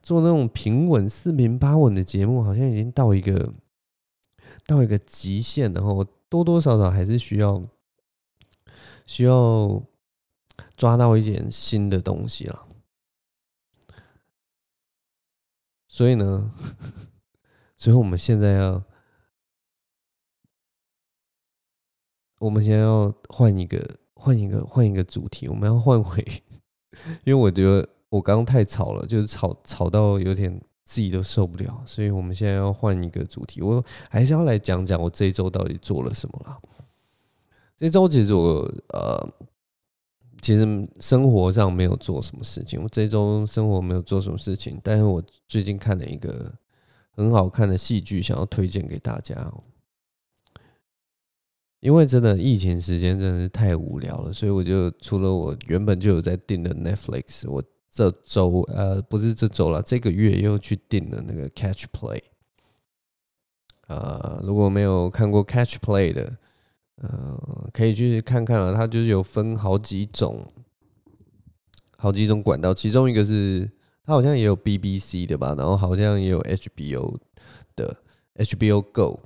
[0.02, 3.54] 做那种平稳四平八稳的节目，好像已经到一个
[4.66, 7.62] 到一个极限，然后多多少少还是需要
[9.06, 9.84] 需要
[10.76, 12.65] 抓到一点新的东西了。
[15.96, 16.52] 所以呢，
[17.78, 18.84] 所以我们现在要，
[22.40, 23.80] 我们现在要换一个。
[24.18, 26.26] 换一个换一个主题，我们要换回，
[27.26, 36.60] 因为我觉得我刚刚太吵了，就是吵吵到有点自己都受不了，所以我们现在要换一个主题，我还是要来讲讲我这一周到底做了什么啦。
[37.78, 39.30] 这周其实我呃，
[40.42, 46.54] 其实生活上没有做什么事情，我这周生活没有做什么事情，但是我最近看了一个
[47.12, 49.64] 很好看的戏剧，想要推荐给大家哦。
[51.80, 62.22] 因为真的疫情时间真的是太无聊了，所以我就除了我原本就有在订的 Netflix，我这周呃不是这周了，这个月又去订了那个 Catch Play。
[63.88, 66.38] 呃，如果没有看过 Catch Play 的，
[67.02, 68.74] 呃，可以去看看啊。
[68.74, 70.46] 它就是有分好几种，
[71.98, 73.70] 好几种管道，其中一个是
[74.04, 77.18] 它好像也有 BBC 的吧，然后好像也有 HBO
[77.76, 77.98] 的
[78.36, 79.20] HBO Go。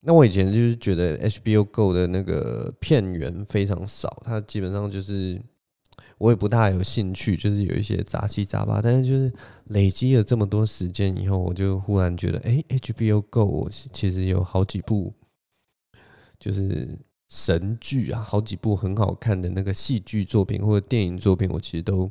[0.00, 5.40] 那我以前就是觉得 HBO Go 的那个片源非常少，它基本上就是
[6.18, 8.80] 我也不大有兴趣，就是有一些杂七杂八。
[8.80, 9.32] 但是就是
[9.64, 15.12] 累积了这么多时间以后，我就忽然觉得，哎，HBO Go 我其实有好几部
[16.38, 16.96] 就是
[17.28, 22.10] 神剧啊，好几部很好看的那个戏剧作品或者电影作品，我其实都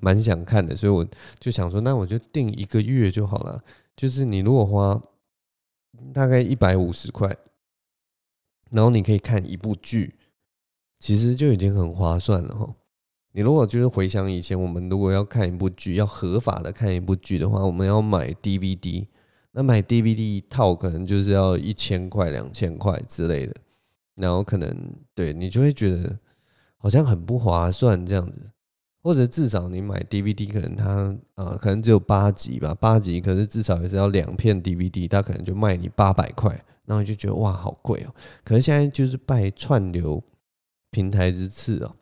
[0.00, 1.06] 蛮想看的，所以我
[1.38, 3.62] 就想说，那我就订一个月就好了。
[3.94, 5.02] 就是你如果花。
[6.14, 7.36] 大概一百五十块，
[8.70, 10.14] 然后你可以看一部剧，
[10.98, 12.74] 其实就已经很划算了哈。
[13.32, 19.06] 你如果就是回想以前，我们如果要看一部剧，要合法的看一部剧的话，我们要买 DVD，
[19.52, 23.54] 那买 DVD 一套可能就是要一千块、两千块之类的，
[24.16, 26.18] 然后可能对你就会觉得
[26.76, 28.50] 好像很不划算这样子。
[29.04, 36.52] 或者至少你买 DVD，可能它啊可能只有八集吧，八集可是至少也是要两片 DVD，它可能就卖你八百块，
[36.84, 38.14] 然后你就觉得哇好贵哦。
[38.44, 40.22] 可是现在就是拜串流
[40.92, 41.96] 平台之赐哦，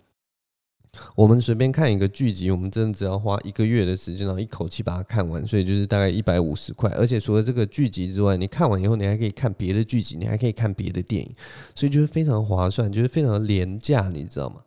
[1.15, 6.91] 我们随便看一个剧集，我们真的只要花一个月的时间，然后一口气把它看完，所以就是大概一百五十块。
[6.93, 11.35] 而且除了这个剧集之外，你看完以后，你还可以看别的剧集，你还可以看别的电影，
[11.75, 14.63] 所以就是非常划算，就是非常廉价，你知道吗？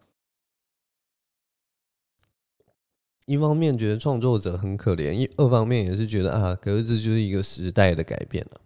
[3.26, 8.62] 一方面觉得创作者很可怜，一二方面也是觉得啊，可是这就是一个时代的改变了。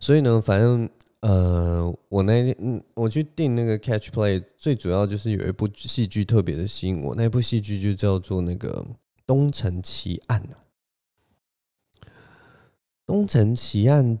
[0.00, 0.88] 所以呢，反正
[1.24, 8.82] 呃，我那天，我去订那个 Catch Play，最主要就是有一部戏剧特别的吸引我，那部戏剧就叫做那个
[9.24, 10.42] 《东城奇案》。
[13.06, 14.18] 《东城奇案》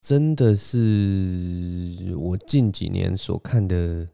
[0.00, 4.08] 真的是我近几年所看的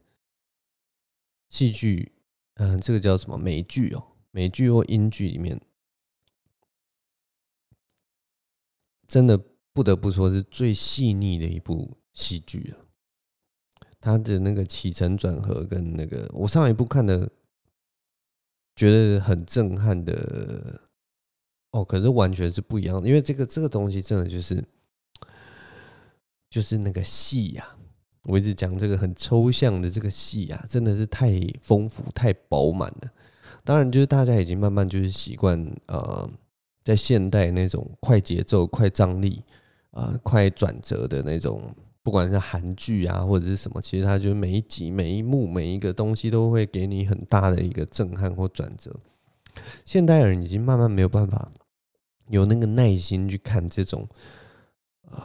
[1.49, 2.11] 戏剧，
[2.55, 4.03] 嗯，这个叫什么美剧哦？
[4.31, 5.61] 美剧或英剧里面，
[9.07, 9.39] 真的
[9.71, 12.81] 不得不说是最细腻的一部戏剧啊！
[14.01, 17.29] 它的那个起承转合跟那个我上一部看的，
[18.75, 20.81] 觉得很震撼的
[21.69, 24.65] 哦，可是完全是不一样，因为这个这个东西真的就是。
[26.47, 27.75] 就是那个戏呀，
[28.23, 31.29] 我一直讲这个很抽象的这个戏呀，真的是太
[31.61, 33.11] 丰富、太饱满了。
[33.65, 36.29] 当然，就是大家已经慢慢就是习惯呃，
[36.81, 39.43] 在现代那种快节奏、快张力、
[39.91, 48.95] 呃快转折的那种，不管是韩剧啊或者是什么，其实它就每一集、每一幕、每一个东西都会给你很大的一个震撼或转折。
[49.83, 51.51] 现代人已经慢慢没有办法
[52.29, 54.07] 有那个耐心去看这种。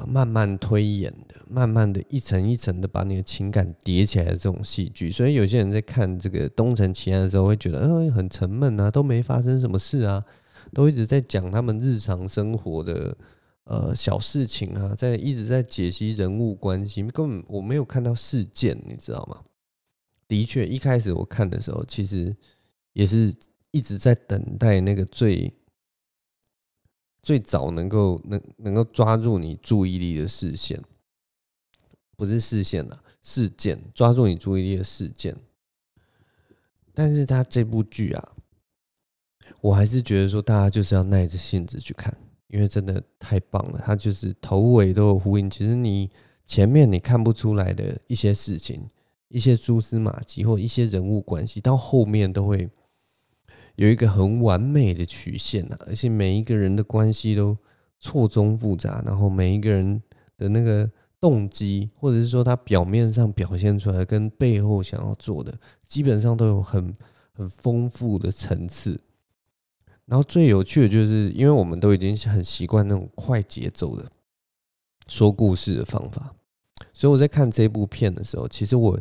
[0.06, 10.22] 慢慢推演的，慢慢的一层一层的把你的情感叠起来的这种戏剧，所以有些人在看这个《东城奇案》的时候，会觉得，嗯，很沉闷啊，都没发生什么事啊，
[10.74, 13.16] 都一直在讲他们日常生活的
[13.70, 19.44] 呃小事情啊，在一直在解析人物关系，根本我没有看到事件，你知道吗？
[20.26, 22.36] 的确，一开始我看的时候，其实
[22.92, 23.32] 也是
[23.70, 25.54] 一直在等待那个最。
[27.22, 30.82] 最早能够能能够抓住你注意力的视线，
[32.16, 35.36] 不是视线呐，事件抓住你注意力的事件。
[36.94, 38.32] 但是他这部剧啊，
[39.60, 42.16] 我还是觉得说大家就是要耐着性子去看，
[42.50, 43.80] 因为真的太棒了。
[43.84, 45.48] 他就是头尾都有呼应。
[45.48, 46.10] 其实你
[46.44, 48.86] 前面你看不出来的一些事情，
[49.28, 52.68] 一些蛛丝马迹或一些人物关系，到后面都会。
[53.76, 57.56] 有一个很完美的曲线呐，而且每一个人的关系都
[57.98, 60.02] 错综复杂，然后每一个人
[60.36, 66.94] 的那个动机，或者是说他表面上表现出来跟背后想要做的，基本上都有很
[67.32, 69.00] 很丰富的层次。
[70.10, 74.10] 然后最有趣的就是，因为我们都已经很习惯那种快节奏的
[75.06, 76.34] 说故事的方法，
[76.92, 79.00] 所以我在看这部片的时候，其实我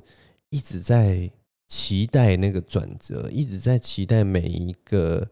[0.49, 1.29] 一直在。
[1.71, 5.29] 期待那个转折，一直在期待每一个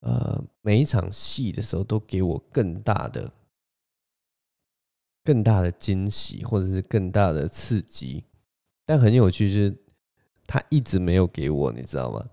[0.00, 3.34] 呃每一场戏的时候，都给我更大的、
[5.22, 8.24] 更大的惊喜，或者是更大的刺激。
[8.86, 9.76] 但很有趣，是
[10.46, 12.30] 他一直没有给我，你知道吗？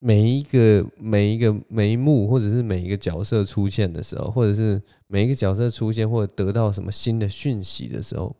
[0.00, 8.34] 每一个、每一个、眉目，或者是每一个角色出现的时候，或者是每一个角色出现或者得到什么新的讯息的时候，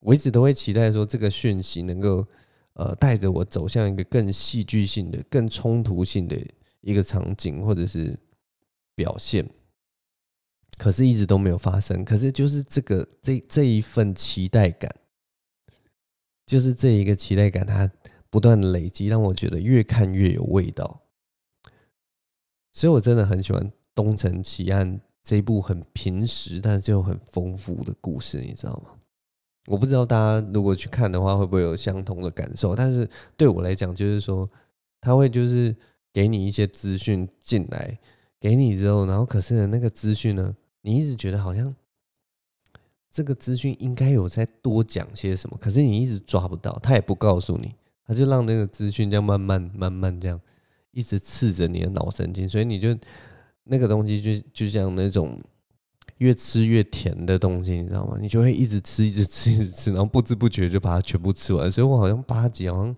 [0.00, 2.26] 我一直都会期待说这个讯息能够。
[2.74, 6.34] 呃，带着我走向一个更戏剧性的、更冲突性的
[6.80, 8.18] 一个场景，或者是
[8.94, 9.46] 表现，
[10.78, 12.02] 可是一直都没有发生。
[12.02, 14.90] 可是就是这个这这一份期待感，
[16.46, 17.92] 就是这一个期待感，它
[18.32, 21.02] 不断的累积，让我觉得越看越有味道。
[22.72, 23.62] 所以我真的很喜欢
[23.94, 28.94] 《东城奇案》这部很平实，但是又很丰富的故事，你知道吗？
[29.66, 32.74] 我不知道大家如果去看的话，会不会有相同的感受？
[32.74, 34.48] 但是对我来讲，就是说，
[34.98, 35.76] 他会就是
[36.10, 37.98] 给你一些资讯进来，
[38.40, 41.76] 给你之后，然后可是，那个资讯呢，你一直觉得好像
[43.10, 47.74] 这个资讯应该有再多讲些什么，可是你一直抓不到，他也不告诉你，
[48.06, 50.40] 他就让那个资讯这样慢慢慢慢这样
[50.90, 52.96] 一直刺着你的脑神经，所以你就
[53.64, 55.40] 那个东西就就像那种。
[56.18, 58.16] 越吃越甜的东西，你知道吗？
[58.20, 61.72] 你就会一直吃，一直吃，一直吃，然后不知不觉就把它全部吃完。
[61.72, 62.94] 所以我好像八集，好像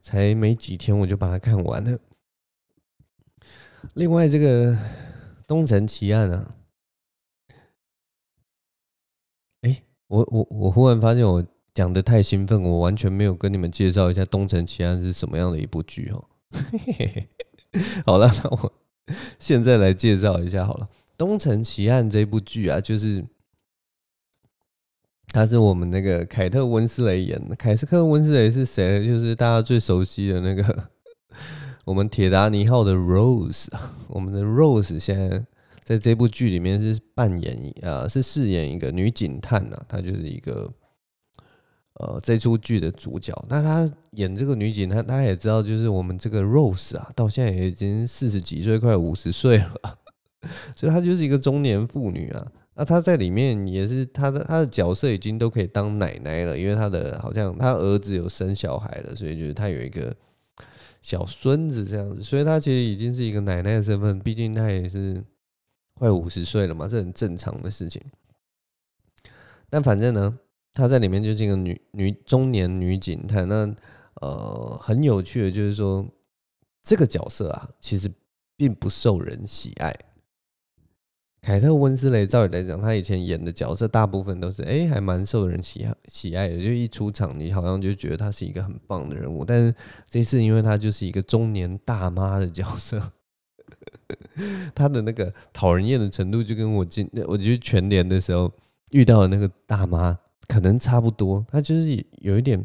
[0.00, 1.98] 才没几天我就把它看完了。
[3.92, 4.72] 另外，这个
[5.46, 6.54] 《东城奇案》啊，
[9.60, 16.24] 哎，我我我忽然发现我讲的太兴奋，我完全没有跟你们介绍一下《东城奇案》是什么样的一部剧哦。
[18.04, 18.72] 好了，那我
[19.38, 20.86] 现在来介绍一下好了。
[21.16, 23.24] 《东城奇案》这部剧啊，就是
[25.28, 27.56] 他是我们那个凯特温斯雷演的。
[27.56, 29.02] 凯斯克温斯雷是谁？
[29.06, 30.90] 就是大家最熟悉的那个
[31.86, 33.68] 我们铁达尼号的 Rose。
[34.08, 35.42] 我们的 Rose 现在
[35.82, 39.82] 在这部剧里面是扮演啊，是饰演一个女警探呐。
[39.88, 40.70] 她就是一个
[42.02, 43.32] 呃，这出剧的主角。
[43.48, 49.98] 那她演这个女警她，她也知道，就是我们这个 Rose 啊，到现在也已经四十几岁，快五十岁了。
[50.74, 60.12] 所以她就是一个中年妇女啊，那她在里面也是她的她的角色已经都可以当奶奶了，因为她的好像她儿子有生小孩了，所以就是她有一个
[61.00, 65.22] 小孙子这样子，所以她其实已经是一个奶奶的身份，毕竟她也是
[65.94, 68.02] 快五十岁了嘛，这很正常的事情。
[69.70, 70.38] 但反正呢，
[70.74, 73.48] 他在里面就是一个女女中年女警探。
[73.48, 73.74] 那
[74.20, 76.06] 呃，很有趣的，就是说
[76.82, 78.10] 这个角色啊，其实
[78.56, 79.92] 并不受人喜爱。
[81.40, 86.54] 凯特温斯雷，照理来讲，他以前演的角色大部分都是哎，还蛮受人喜爱喜爱的。
[86.54, 89.44] 就一出场，你好像就觉得他是一个很棒的人物。
[89.44, 89.74] 但是
[90.08, 93.12] 这次，因为他就是一个中年大妈的角色，
[94.72, 98.52] 他的那个讨人厌的程度，就跟我进我觉得全联的时候
[98.92, 100.16] 遇到的那个大妈
[100.52, 101.44] 可能差不多。
[101.48, 102.62] 他就是有一点，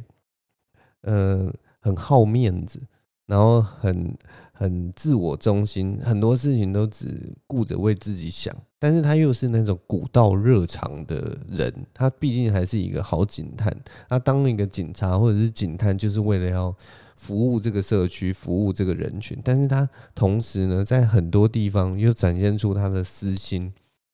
[1.02, 2.82] 呃，很好面子。
[3.28, 4.18] 然后很
[4.54, 13.76] 很自我中心，很多事情都只顾着为自己想，但是他又是那种古道热肠的人，他毕竟还是一个好警探，
[14.08, 16.74] 他当一个警察或者是警探，就是为了要
[17.18, 23.74] 服务这个社区，服务这个人群，但是他同时呢，在很多地方又展现出他的私心，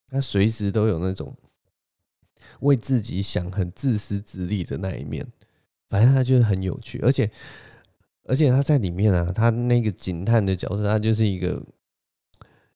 [0.09, 1.32] 他随时都有那种
[2.62, 5.26] 为自己想、很自私自利的那一面，
[5.89, 7.30] 反正他就是很有趣，而且。
[8.26, 11.62] 而且他在里面啊，他那个警探的角色，他就是一个，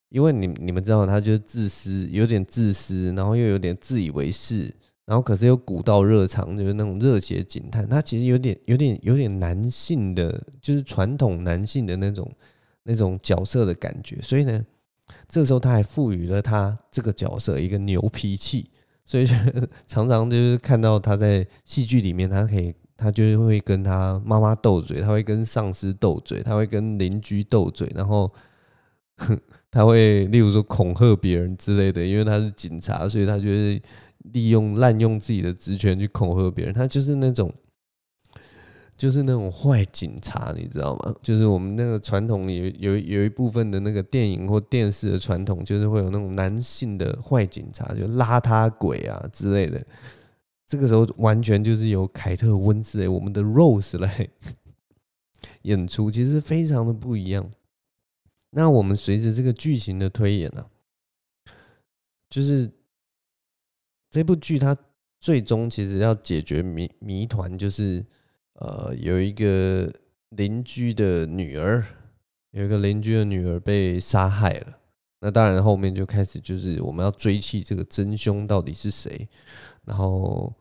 [0.09, 4.63] 因为你你们知道，他就是自私，有点自私，然后又有点自以为是，
[5.05, 7.88] 然后可是又古道热肠，就是那种热血警探。
[7.88, 12.30] 他其实有点、有点、有点男性的，就是传统男性的那种
[12.84, 14.22] 那种角色的感觉。
[14.22, 14.65] 所以呢，
[15.30, 18.70] 这个时候他还赋予了他这个角色一个牛脾气，
[19.08, 19.26] 所以
[19.88, 22.76] 常常就是看到他在戏剧里面，他可以。
[22.99, 28.34] 他就会跟他妈妈斗嘴，他会跟上司斗嘴，他会跟邻居斗嘴，然后
[29.70, 33.80] 他会例如说恐吓别人之类的，因为他是警察，所以他就是
[34.34, 36.74] 利用滥用自己的职权去恐吓别人。
[36.74, 37.53] 他就是那种，
[38.97, 41.15] 就是那种坏警察，你知道吗？
[41.21, 49.79] 就是我们那个传统有有有一部分的那个电影或电视的传统，就是会有那种男性的坏警察，就邋遢鬼啊之类的。
[50.65, 54.27] 这个时候完全就是由凯特温丝蕾，我们的 Rose 来
[55.61, 57.51] 演出，其实非常的不一样。
[58.49, 60.61] 那我们随着这个剧情的推演呢、
[61.45, 61.53] 啊，
[62.29, 62.71] 就是
[64.09, 64.75] 这部剧它
[65.19, 68.03] 最终其实要解决谜谜团，就是
[68.58, 69.91] 呃有一个
[70.30, 71.84] 邻居的女儿，
[72.51, 74.78] 有一个邻居的女儿被杀害了。
[75.20, 79.28] 那当然后面就开始就是我们要追缉这个真凶到底是谁。
[79.84, 80.53] 然后，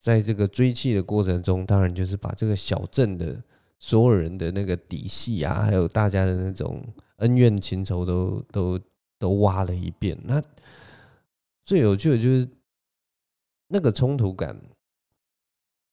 [0.00, 3.42] 在这个追缉的过程中，当然就是把这个小镇的
[3.78, 6.86] 所有人的那个底细啊，还有大家的那种
[7.16, 8.80] 恩怨情仇都都
[9.18, 10.16] 都挖了一遍。
[10.24, 10.40] 那
[11.64, 12.48] 最有趣的就是
[13.68, 14.60] 那个冲突感，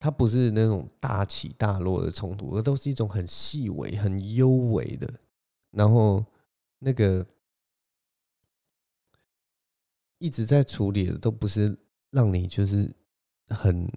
[0.04, 5.10] 它不是那种大起大落的冲突，而都是一种很细微、很幽微的。
[5.72, 6.26] 然后
[6.80, 7.26] 那个
[10.18, 11.80] 一直在处理的都不是。
[12.12, 12.94] 让你就是
[13.48, 13.92] 很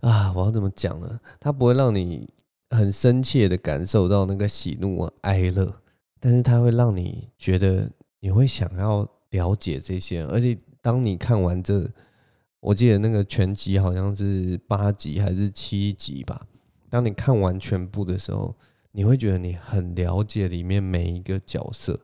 [0.00, 1.18] 啊，我要怎么讲呢？
[1.40, 2.28] 它不会让你
[2.68, 5.80] 很深切的感受到那个喜怒哀乐，
[6.20, 10.22] 但是它会让你觉得你会想要了解这些。
[10.24, 11.90] 而且当你看完这，
[12.62, 16.46] 我记得那个全集好像是八集还是七集吧。
[16.88, 18.54] 当你看完全部的时候，
[18.92, 21.98] 你会觉得你很了解里面每一个角色。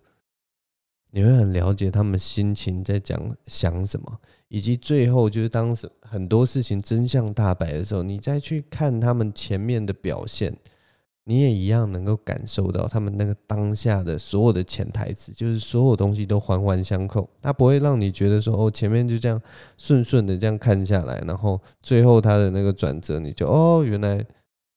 [1.11, 10.54] 你会很了解他们心情在讲想什么，以及最后就是当时很多事情真相大白的时候，你再去看他们前面的表现，
[11.29, 19.39] 你也一样能够感受到他们那个当下的所有的潜台词，就是所有东西都环环相扣，它不会让你觉得说哦，前面就这样
[19.76, 24.24] 顺顺的这样看下来，然后最后他的那个转折，你就哦，原来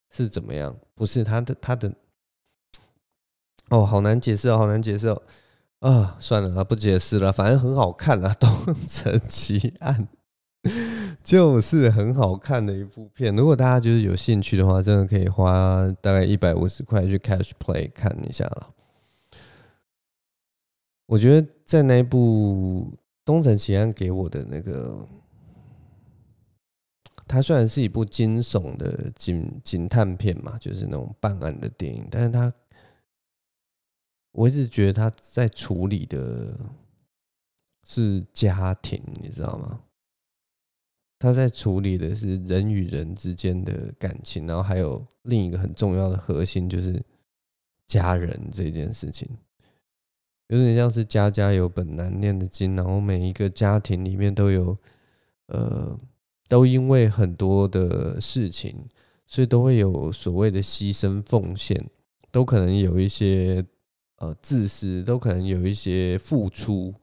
[0.09, 0.75] 是怎么样？
[0.93, 1.93] 不是他的他的
[3.69, 5.21] 哦，好难解释哦，好难解释哦。
[5.79, 10.07] 啊，算了，不解释了，反正很好看啊，《东城奇案》
[11.23, 13.35] 就是很好看的一部片。
[13.35, 18.73] 如果大家就是有兴趣的话，真的可以花大概一百五十块去 Cash Play 看一下了。
[21.05, 22.91] 我觉得在那一部
[23.23, 25.07] 《东城奇案》给我的那个，
[27.27, 32.51] 它虽然是一部惊悚的警警探片嘛，就是那种办案的电影，但是它。
[34.33, 36.57] 我一直觉得他在处理的
[37.83, 39.81] 是家庭，你知道吗？
[41.21, 46.99] 他在处理的是人与人之间的感情，然后还有另一个很重要的核心，就是
[47.87, 49.29] 家人这件事情。
[50.47, 54.75] 有点像是家家有本难念的经，然后每一个家庭里面都有，
[55.45, 55.95] 呃，
[56.49, 58.75] 都因为很多的事情，
[59.27, 61.87] 所以都会有所谓的牺牲奉献，
[62.31, 63.63] 都可能有一些。
[64.17, 66.93] 呃，自私都可能有一些付出，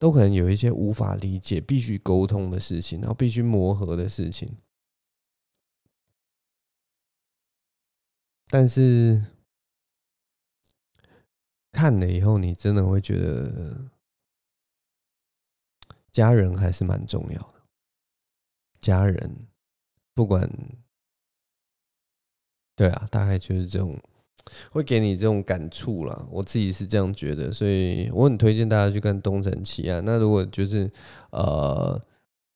[0.00, 4.56] 都可能有一些无法理解、必须沟通的事情，然后必须磨合的事情。
[8.48, 9.26] 但是
[11.70, 13.90] 看了以后，你真的会觉得
[16.10, 17.60] 家人还是蛮重要的。
[18.80, 19.48] 家人
[20.14, 20.50] 不管，
[22.74, 24.00] 对啊，大概就是这种。
[24.70, 29.98] 会给你这种感触啦，我自己是这样觉得，所以我很推荐大家去看《东城奇案》。
[30.04, 30.90] 那如果就是
[31.30, 32.00] 呃，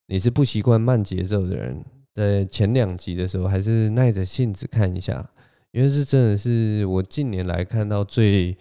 [0.07, 1.83] 你是不习惯慢节奏的人，
[2.13, 5.31] 在前两集的时候，还是耐着性子看一下，
[5.71, 8.57] 因为是真的是我近年来看到最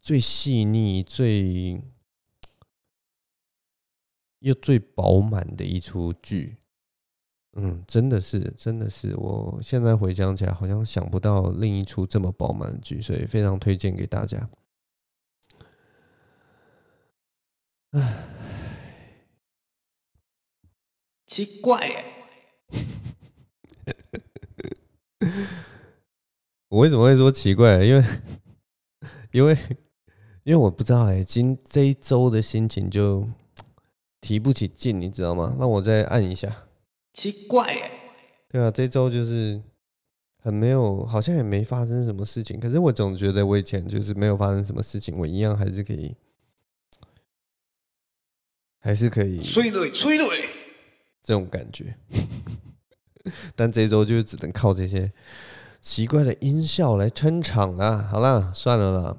[0.00, 1.80] 最细腻、最
[4.40, 6.56] 又最饱满的一出剧。
[7.56, 14.50] 嗯，真的是，真的是，我现在回想起来，好像想不到另一出这么饱满的剧，所以非常推荐给大家。
[17.92, 18.24] 唉，
[21.26, 22.04] 奇怪耶，
[26.70, 27.84] 我为什么会说奇怪？
[27.84, 28.04] 因为，
[29.30, 29.56] 因为，
[30.42, 33.28] 因为我不知道哎，今这一周的心情就
[34.20, 35.54] 提不起劲，你知道吗？
[35.56, 36.63] 那我再按一下。
[37.14, 37.90] 奇怪耶，
[38.50, 39.62] 对啊，这周就是
[40.42, 42.58] 很没有，好像也没发生什么事情。
[42.58, 46.16] 可是我总觉得我以前就是没有发生什么事情，我一样还是可以，
[48.80, 50.24] 还是可以催泪催泪
[51.22, 51.96] 这种感觉。
[53.54, 55.12] 但这周就只能靠这些
[55.80, 58.06] 奇怪的音效来撑场啊！
[58.10, 59.16] 好啦，算了啦，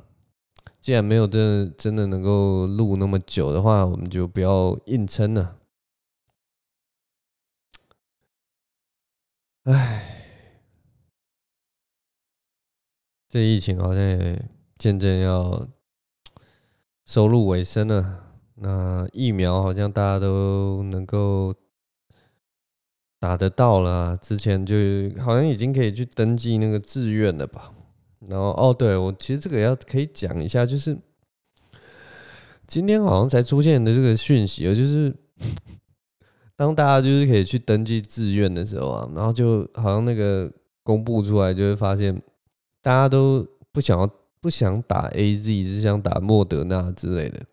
[0.81, 5.57] 既然没有真的真的能够录那么久的话，我们就不要硬撑了。
[9.65, 10.03] 唉，
[13.27, 14.47] 这疫情好像也
[14.77, 15.67] 渐渐要
[17.03, 18.35] 收入尾声了。
[18.57, 21.55] 那疫苗好像大家都能够
[23.19, 24.75] 打得到了，之前就
[25.19, 27.73] 好像已经可以去登记那个志愿了吧？
[28.19, 30.95] 然后哦，对，我其实这个要可以讲一下，就是
[32.67, 35.15] 今天好像才出现的这个讯息，就是。
[36.55, 40.51] 当大家就是可以去登记志愿的时候啊，然后就好像那个
[40.83, 42.21] 公布出来，就会发现
[42.81, 47.45] 大家都不想要不想打 AZ，只想打莫德纳之类的。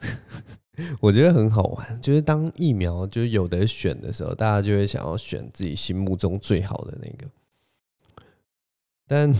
[1.00, 7.30] 我觉得很好玩，就是当疫苗就有得选的时候，大家就会想要选自己心目中最好的那个，
[9.06, 9.34] 但。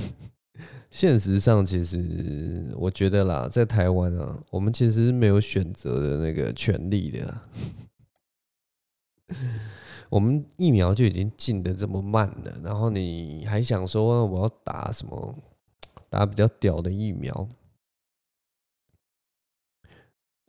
[0.90, 7.40] 现实上，其实我觉得啦，在台湾啊，我们其实没有选择的那个权利的。
[10.11, 15.38] 我们疫苗就已经进得这么慢了，然后你还想说我要打什么？
[16.11, 17.48] 打比较屌的疫苗？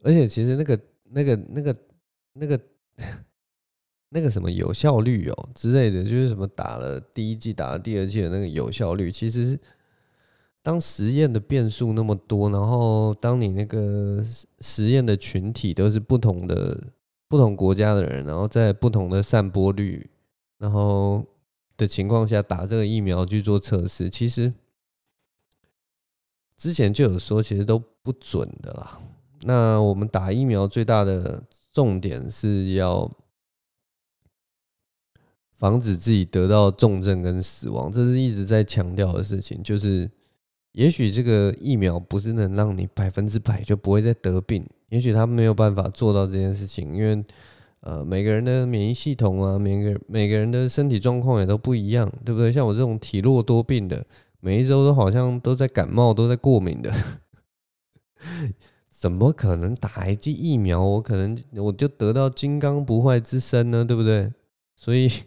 [0.03, 1.75] 而且其实那个、那个、那个、
[2.33, 2.59] 那个、
[4.11, 9.59] 那个什么有效率哦之类的，就是什么打了第一剂、打了第二剂的那个有效率，其实是。
[10.63, 14.23] 当实验的变数那么多，然后当你那个
[14.61, 16.81] 实验的群体都是不同的、
[17.27, 20.09] 不同国家的人，然后在不同的散播率，
[20.57, 21.21] 然后
[21.75, 24.53] 的情况下打这个疫苗去做测试，其实
[26.57, 29.01] 之前就有说，其实都不准的啦。
[29.41, 31.43] 那我们打疫苗最大的
[31.73, 33.11] 重点是要
[35.51, 40.09] 防止自己得到重症跟死亡，这是一直在强调的事情，就是。
[40.73, 47.23] 也许这个疫苗不是能让你百分之百就不会再得病，也许他没有办法做到这件事情，因为
[47.81, 52.51] 呃每个人的免疫系统啊，每个每个人的身体状况也都不一样，对不对？
[52.51, 54.05] 像我这种体弱多病的，
[54.39, 56.91] 每一周都好像都在感冒，都在过敏的，
[58.89, 63.85] 怎么可能打一剂疫苗，我可能我就得到金刚不坏之身呢？
[63.85, 64.33] 对不对？
[64.75, 65.09] 所以。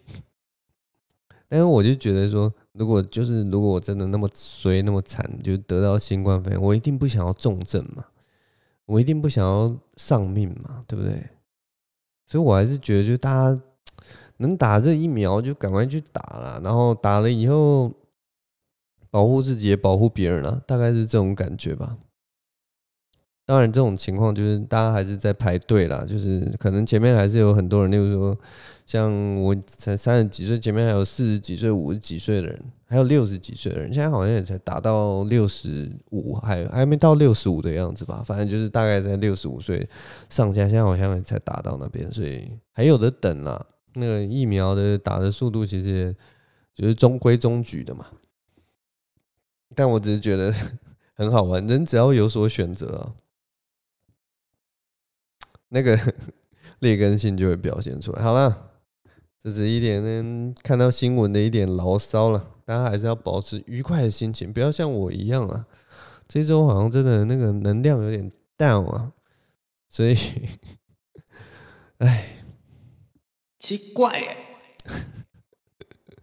[1.49, 8.05] 但是我就觉得说，如果就是如果我真的那么衰那么惨，就得到新冠肺炎，我一定不想要重症嘛，
[8.85, 11.29] 我一定不想要丧命嘛，对不对？
[12.25, 13.61] 所以我还是觉得，就大家
[14.37, 17.91] 能打这疫苗就赶快去打了，然后打了以后
[19.09, 21.97] 保护自己也保护别人了，大概是这种感觉吧。
[23.45, 28.37] 当然，这种情况就是大家还是在排队啦，就是可能前面还是有很多人，例如说。
[28.87, 38.23] 像我才三十几岁，前面还有四十几岁、五十几岁的人，还有六十几岁的人，现在好像也才达到六十五，还还没到六十五的样子吧。
[38.25, 39.87] 反正就是大概在六十五岁
[40.29, 43.63] 上下，现在好像才达到那边，所以还有的等啦。
[43.95, 46.15] 那个疫苗的打的速度其实
[46.73, 48.05] 就是中规中矩的嘛。
[49.75, 50.53] 但我只是觉得
[51.13, 53.13] 很好玩，人只要有所选择啊，
[55.67, 55.99] 那个
[56.79, 58.23] 劣根性就会表现出来。
[58.23, 58.66] 好了，
[59.43, 62.51] 这是一点呢，看到新闻的一点牢骚了。
[62.65, 65.65] 大家还是要保持愉快的心情，不要像我一样啊。
[66.27, 69.13] 这周好像真的那个能量有点 down 啊，
[69.87, 70.17] 所以，
[71.99, 72.43] 哎，
[73.57, 74.37] 奇怪哎。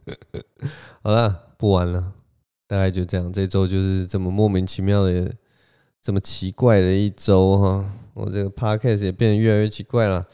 [1.03, 2.13] 好了，不玩了，
[2.67, 3.33] 大概就这样。
[3.33, 5.35] 这周就是这么莫名其妙的，
[6.03, 7.91] 这么奇怪的一周哈。
[8.13, 10.27] 我这个 podcast 也变得越来越奇怪了。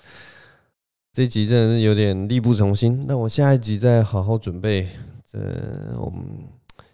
[1.13, 4.87] 这集真的是有点力不从心，那我下一集再好好准备。
[5.27, 5.39] 这
[5.99, 6.25] 我们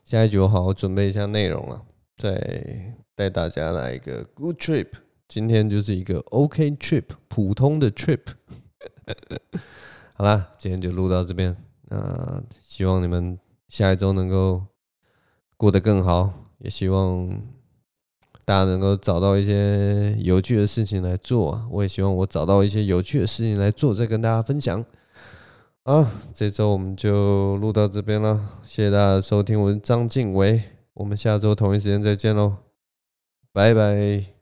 [0.06, 1.82] 下一集我好好准备一下内容了。
[2.16, 4.86] 再带大家来一个 good trip，
[5.28, 8.22] 今天就是一个 OK trip，普通的 trip。
[10.16, 11.54] 好啦，今天就录到这边。
[11.90, 13.38] 那希望你们
[13.68, 14.64] 下一周能够
[15.58, 17.28] 过得更好，也希望
[18.46, 21.66] 大家能够找到一些有趣的事情来做。
[21.70, 24.82] 我也希望我找到一些有趣的事情来做，再跟大家分享。
[25.84, 30.62] 好，这周我们就录到这边了，谢谢大家收听，我是张静伟。
[30.94, 32.54] 我们下周同一时间再见喽，
[33.52, 34.35] 拜拜。